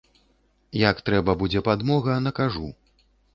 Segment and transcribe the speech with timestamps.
[0.89, 2.67] Як трэба будзе падмога, накажу.